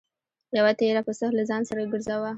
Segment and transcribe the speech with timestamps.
[0.57, 2.29] یوه تېره پڅه له ځان سره ګرځوه.